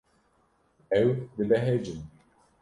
Ew 0.99 1.09
dibehecin. 1.35 2.01